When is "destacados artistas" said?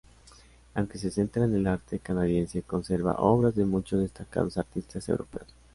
3.99-5.07